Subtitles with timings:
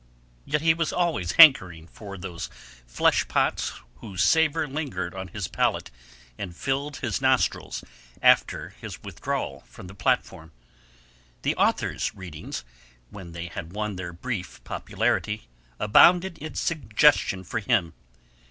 [0.45, 2.49] Yet he was always hankering for those
[2.87, 5.91] fleshpots whose savor lingered on his palate
[6.39, 7.83] and filled his nostrils
[8.19, 10.53] after his withdrawal from the platform.
[11.43, 12.63] The Authors' Readings
[13.11, 15.47] when they had won their brief popularity
[15.79, 17.93] abounded in suggestion for him.